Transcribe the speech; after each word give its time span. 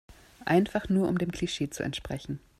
Einfach 0.45 0.89
nur 0.89 1.07
um 1.07 1.19
dem 1.19 1.31
Klischee 1.31 1.69
zu 1.69 1.83
entsprechen. 1.83 2.39